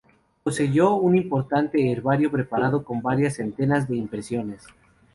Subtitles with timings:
[0.43, 4.65] Poseyó un importante herbario preparado con varias centenas de impresiones.